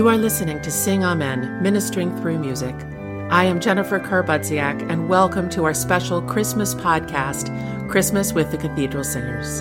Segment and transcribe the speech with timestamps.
[0.00, 2.74] You are listening to Sing Amen, Ministering Through Music.
[3.30, 7.50] I am Jennifer Kerr Budziak, and welcome to our special Christmas podcast,
[7.90, 9.60] Christmas with the Cathedral Singers.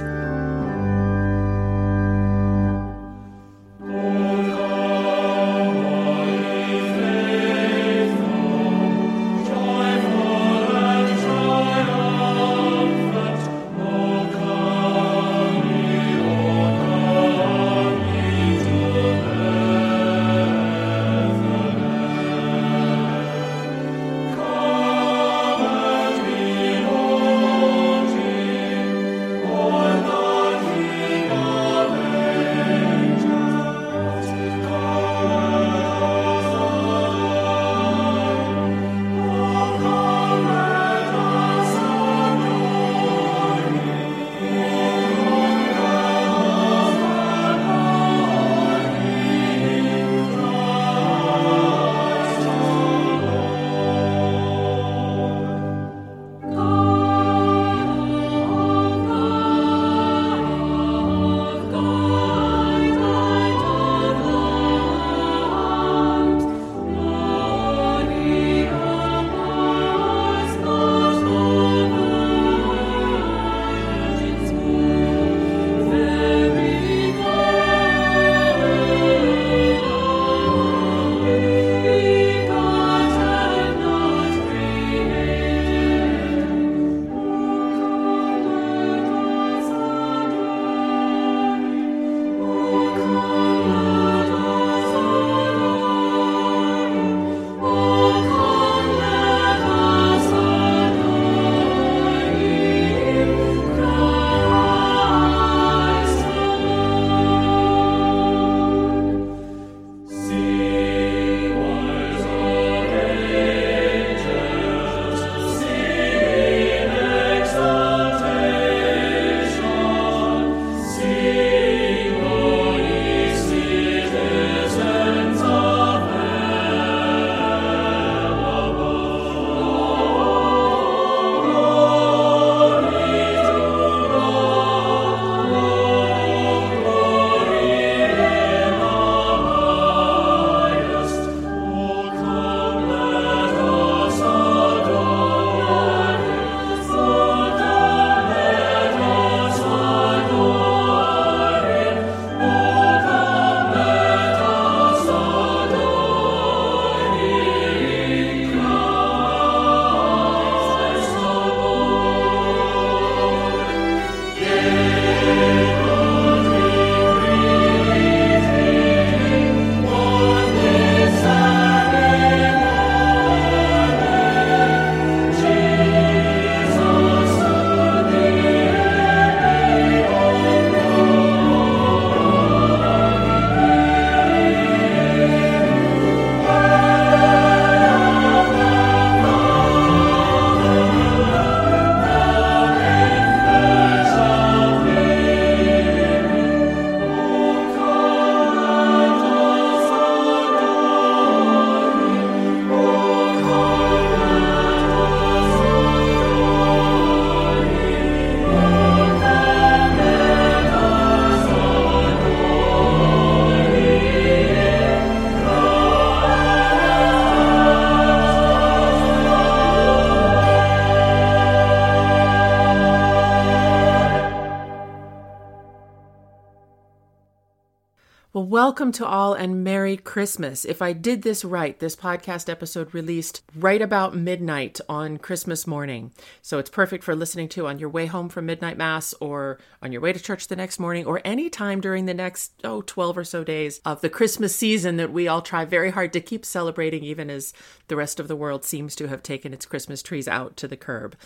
[228.79, 230.63] Welcome to all and Merry Christmas.
[230.63, 236.13] If I did this right, this podcast episode released right about midnight on Christmas morning.
[236.41, 239.91] So it's perfect for listening to on your way home from midnight mass or on
[239.91, 243.17] your way to church the next morning or any time during the next, oh, 12
[243.17, 246.45] or so days of the Christmas season that we all try very hard to keep
[246.45, 247.51] celebrating, even as
[247.89, 250.77] the rest of the world seems to have taken its Christmas trees out to the
[250.77, 251.17] curb.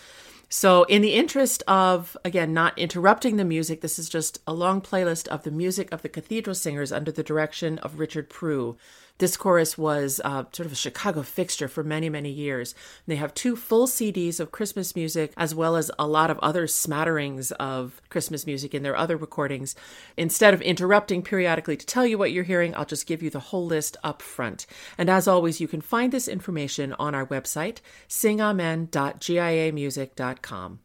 [0.55, 4.81] So, in the interest of, again, not interrupting the music, this is just a long
[4.81, 8.77] playlist of the music of the cathedral singers under the direction of Richard Proulx.
[9.19, 12.74] This chorus was uh, sort of a Chicago fixture for many, many years.
[13.06, 16.65] They have two full CDs of Christmas music, as well as a lot of other
[16.65, 19.75] smatterings of Christmas music in their other recordings.
[20.18, 23.39] Instead of interrupting periodically to tell you what you're hearing, I'll just give you the
[23.39, 24.65] whole list up front.
[24.98, 30.80] And as always, you can find this information on our website, singamen.giamusic.com.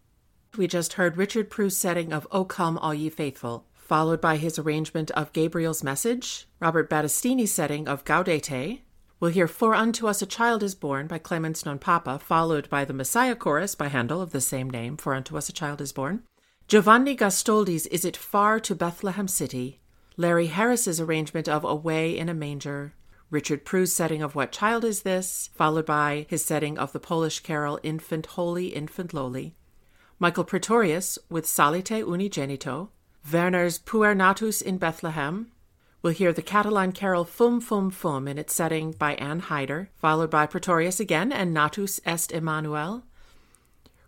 [0.56, 4.58] We just heard Richard Proulx's setting of O Come All Ye Faithful, followed by his
[4.58, 8.82] arrangement of Gabriel's Message, Robert Batastini's setting of Gaudete.
[9.18, 12.84] We'll hear For Unto Us a Child is Born by Clemens non Papa, followed by
[12.84, 15.92] the Messiah Chorus by Handel of the same name, For Unto Us a Child is
[15.92, 16.22] Born.
[16.68, 19.80] Giovanni Gastoldi's Is It Far to Bethlehem City,
[20.18, 22.92] Larry Harris's arrangement of Away in a Manger,
[23.30, 27.40] Richard Proulx's setting of What Child Is This, followed by his setting of the Polish
[27.40, 29.54] carol Infant Holy, Infant Lowly,
[30.18, 32.90] Michael Praetorius with Psallite Unigenito,
[33.32, 35.48] Werner's Puer Natus in Bethlehem.
[36.00, 40.30] We'll hear the Catalan carol Fum Fum Fum in its setting by Anne Hyder, followed
[40.30, 43.04] by Praetorius again and Natus est Emmanuel.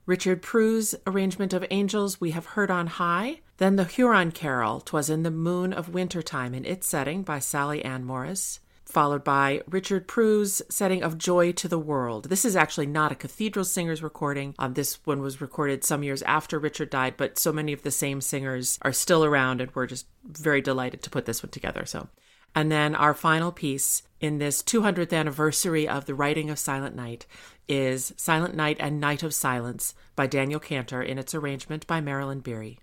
[0.06, 5.10] Richard Proulx's arrangement of Angels We Have Heard on High, then the Huron carol Twas
[5.10, 9.62] in the Moon of Winter Time in its setting by Sally Ann Morris followed by
[9.68, 12.28] Richard Proulx's setting of Joy to the World.
[12.28, 14.54] This is actually not a Cathedral Singers recording.
[14.58, 17.90] Um, this one was recorded some years after Richard died, but so many of the
[17.90, 21.86] same singers are still around, and we're just very delighted to put this one together.
[21.86, 22.08] So,
[22.54, 27.26] and then our final piece in this 200th anniversary of the writing of Silent Night
[27.68, 32.40] is Silent Night and Night of Silence by Daniel Kantor in its arrangement by Marilyn
[32.40, 32.78] Beery.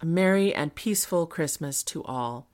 [0.00, 2.47] A merry and peaceful Christmas to all.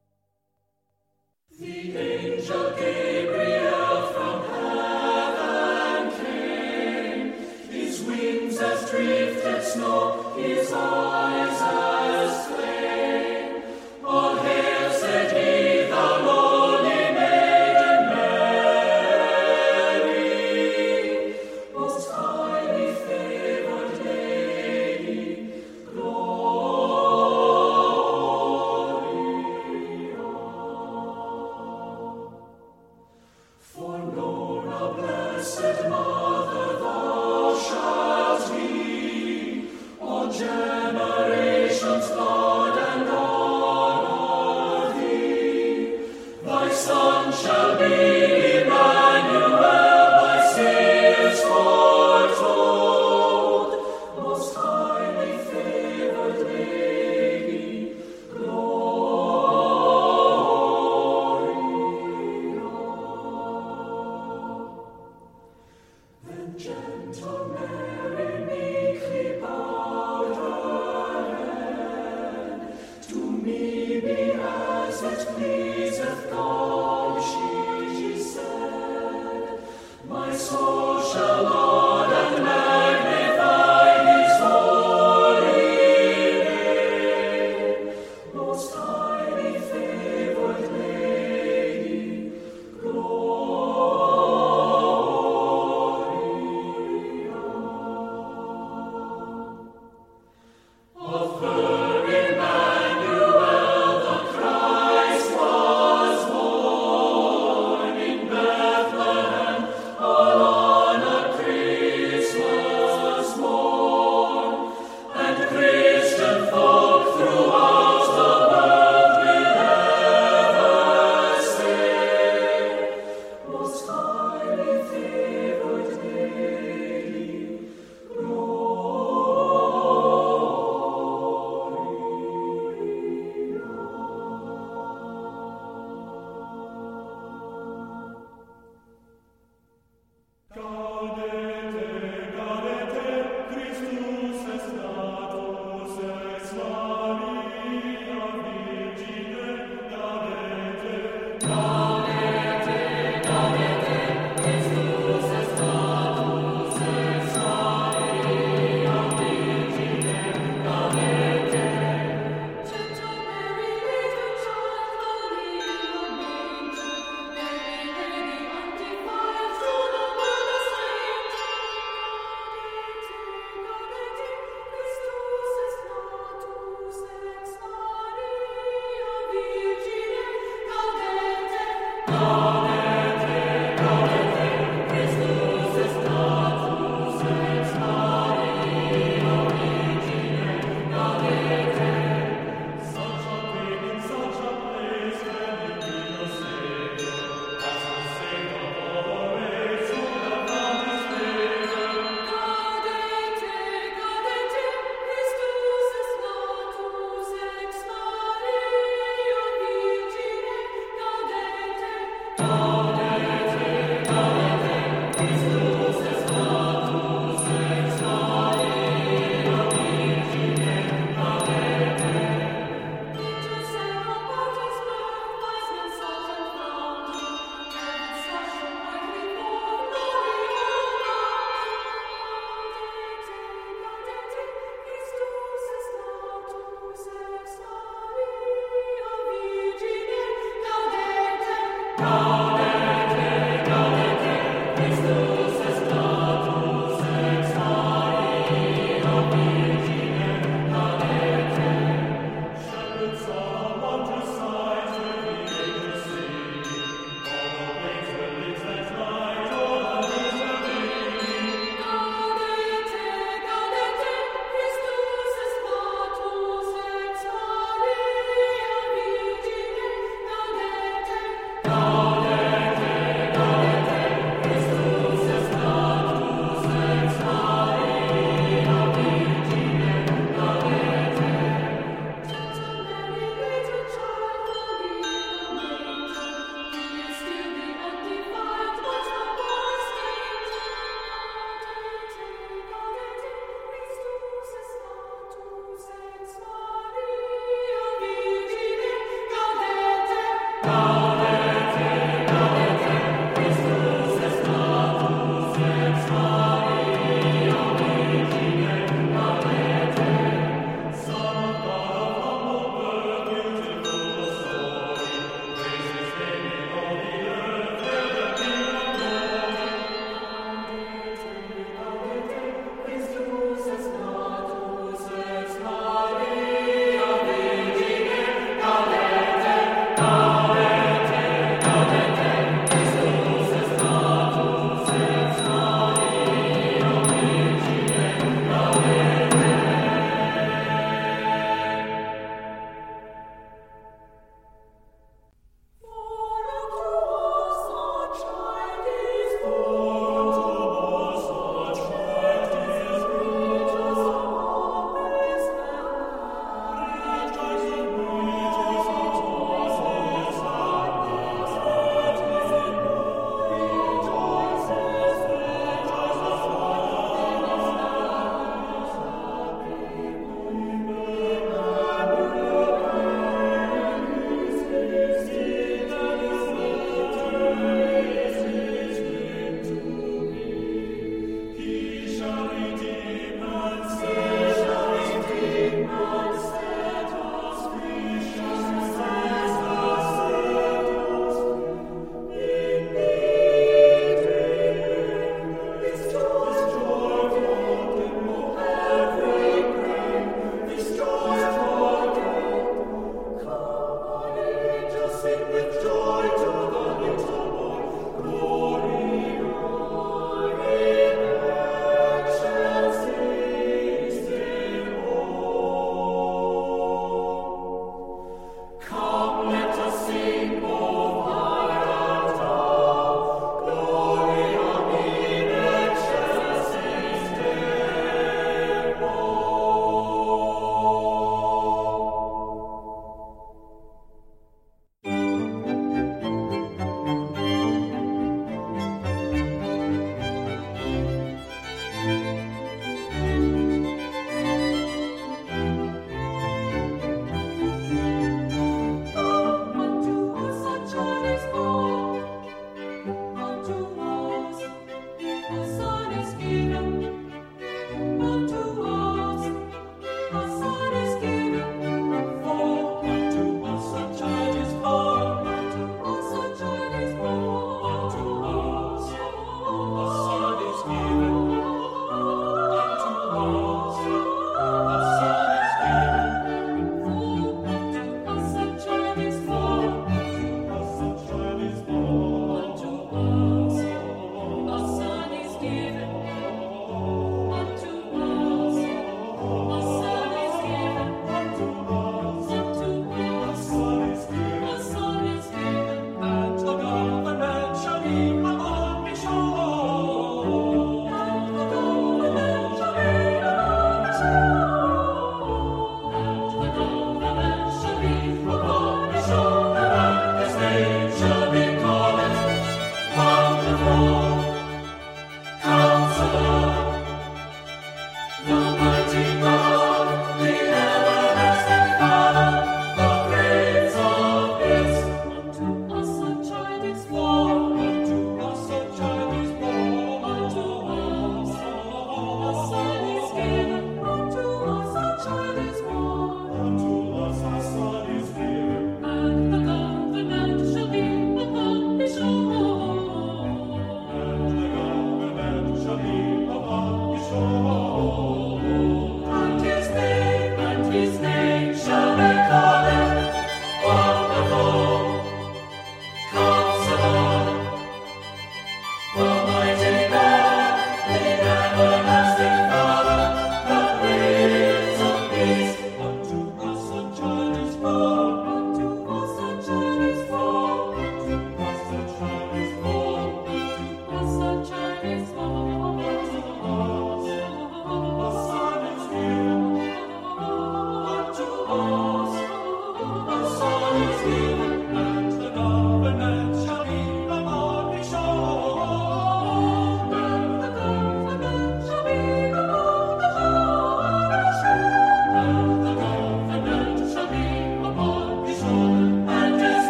[9.74, 14.43] Snow, his eyes as flame.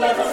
[0.00, 0.29] Let us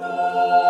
[0.00, 0.67] Lord.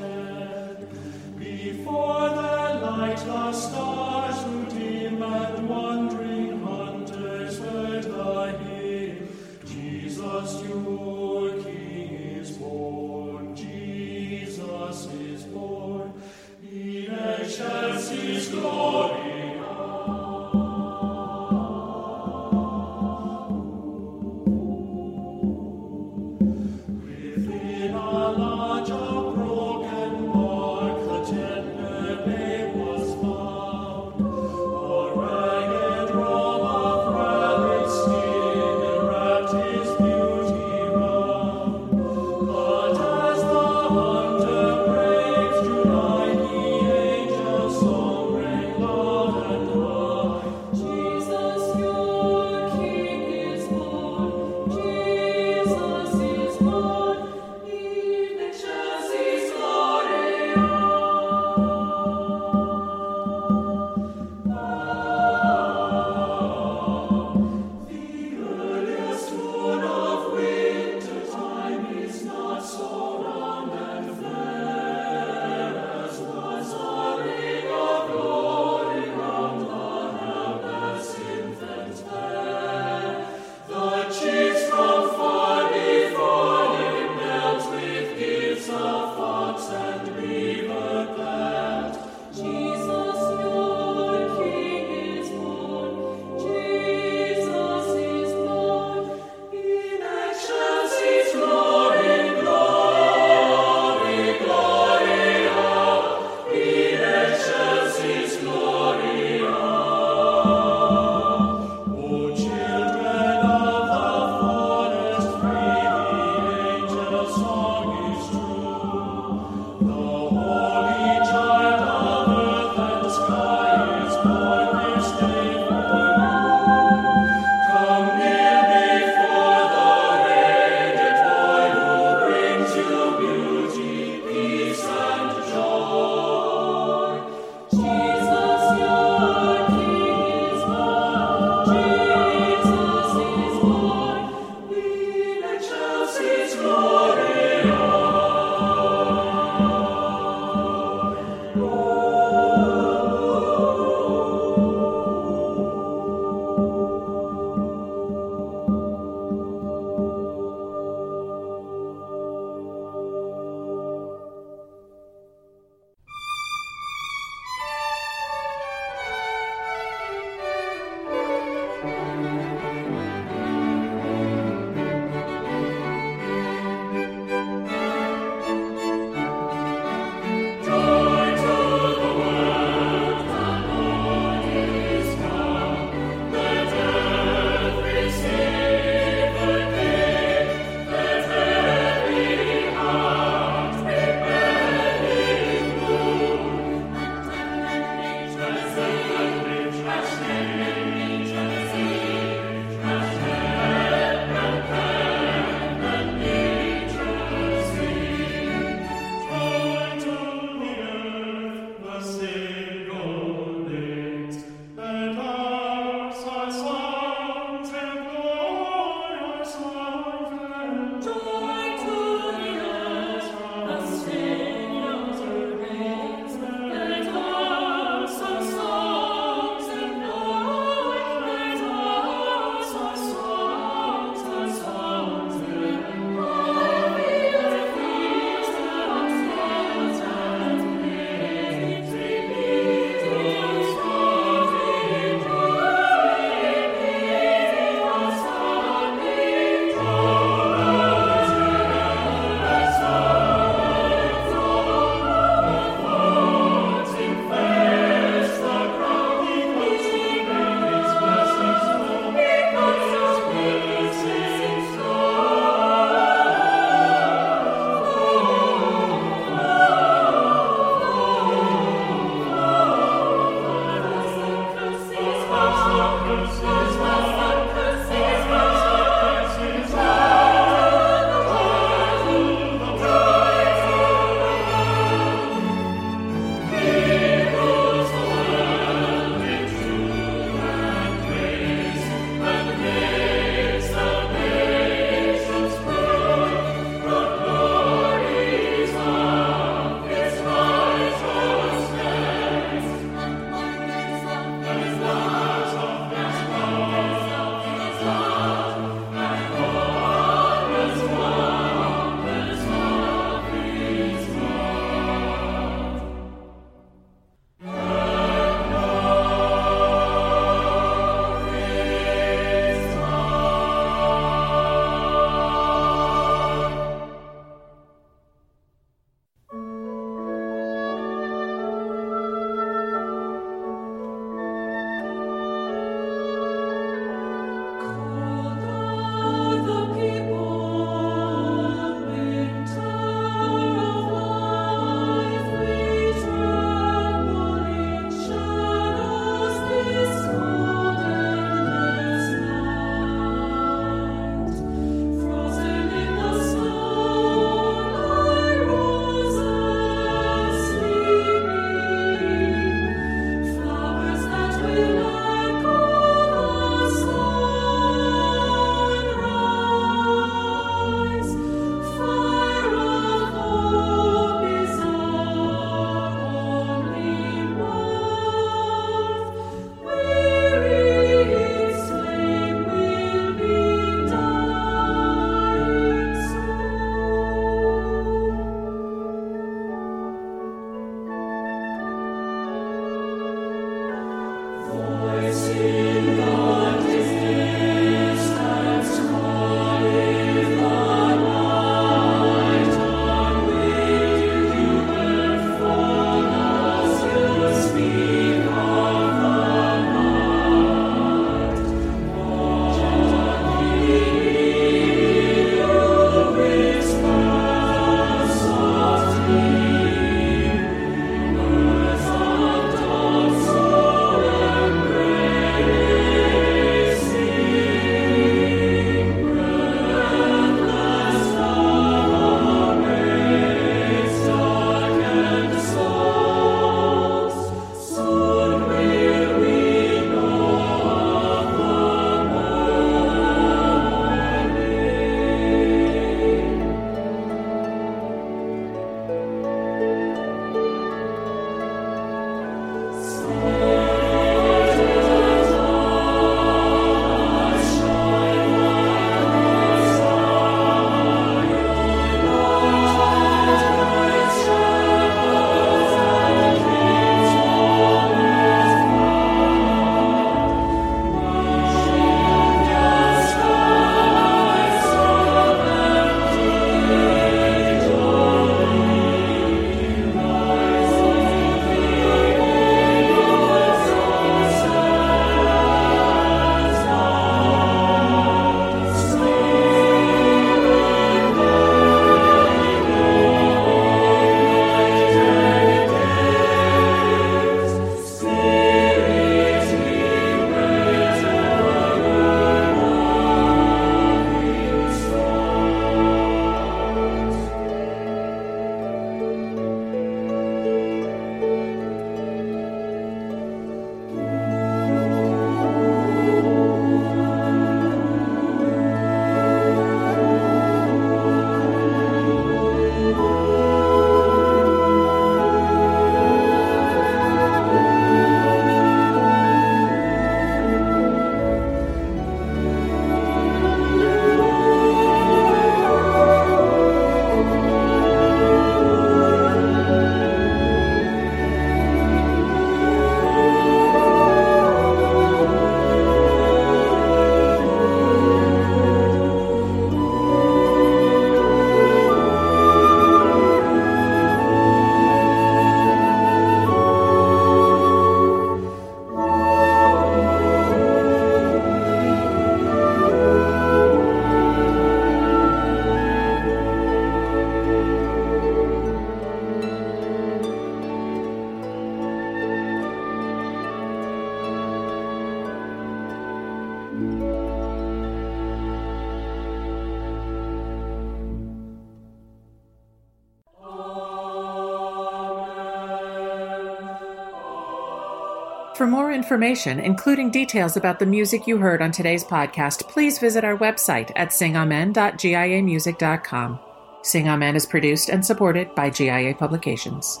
[588.64, 593.22] For more information, including details about the music you heard on today's podcast, please visit
[593.22, 596.40] our website at singamen.giamusic.com.
[596.80, 600.00] Sing Amen is produced and supported by GIA Publications.